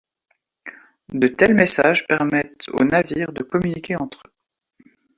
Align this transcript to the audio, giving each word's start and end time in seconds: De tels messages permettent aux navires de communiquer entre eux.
De 1.13 1.27
tels 1.27 1.53
messages 1.53 2.07
permettent 2.07 2.69
aux 2.73 2.83
navires 2.83 3.31
de 3.33 3.43
communiquer 3.43 3.97
entre 3.97 4.23
eux. 4.25 4.89